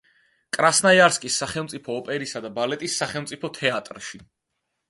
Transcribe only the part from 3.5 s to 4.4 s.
თეატრში.